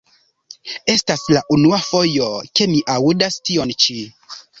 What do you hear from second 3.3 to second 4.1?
tion ĉi.